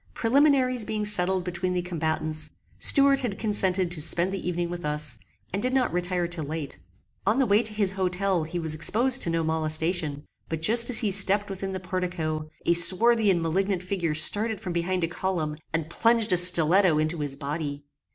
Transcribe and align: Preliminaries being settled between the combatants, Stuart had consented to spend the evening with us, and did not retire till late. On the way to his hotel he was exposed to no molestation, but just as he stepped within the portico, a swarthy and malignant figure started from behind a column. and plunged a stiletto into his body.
Preliminaries 0.15 0.83
being 0.83 1.05
settled 1.05 1.43
between 1.43 1.73
the 1.73 1.83
combatants, 1.83 2.49
Stuart 2.79 3.19
had 3.19 3.37
consented 3.37 3.91
to 3.91 4.01
spend 4.01 4.31
the 4.33 4.47
evening 4.49 4.67
with 4.71 4.83
us, 4.83 5.19
and 5.53 5.61
did 5.61 5.75
not 5.75 5.93
retire 5.93 6.27
till 6.27 6.43
late. 6.45 6.79
On 7.27 7.37
the 7.37 7.45
way 7.45 7.61
to 7.61 7.71
his 7.71 7.91
hotel 7.91 8.43
he 8.43 8.57
was 8.57 8.73
exposed 8.73 9.21
to 9.21 9.29
no 9.29 9.43
molestation, 9.43 10.25
but 10.49 10.63
just 10.63 10.89
as 10.89 10.97
he 10.97 11.11
stepped 11.11 11.51
within 11.51 11.73
the 11.73 11.79
portico, 11.79 12.49
a 12.65 12.73
swarthy 12.73 13.29
and 13.29 13.43
malignant 13.43 13.83
figure 13.83 14.15
started 14.15 14.59
from 14.59 14.73
behind 14.73 15.03
a 15.03 15.07
column. 15.07 15.55
and 15.71 15.87
plunged 15.91 16.33
a 16.33 16.37
stiletto 16.37 16.97
into 16.97 17.19
his 17.19 17.35
body. 17.35 17.83